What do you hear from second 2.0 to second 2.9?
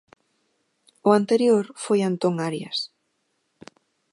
Antón Arias.